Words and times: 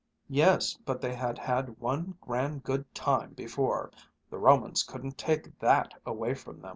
"Yes, 0.31 0.75
but 0.83 0.99
they 0.99 1.13
had 1.13 1.37
had 1.37 1.77
one 1.79 2.17
grand 2.21 2.63
good 2.63 2.91
time 2.95 3.33
before! 3.35 3.91
The 4.31 4.39
Romans 4.39 4.81
couldn't 4.81 5.19
take 5.19 5.59
that 5.59 5.93
away 6.07 6.33
from 6.33 6.59
them! 6.59 6.69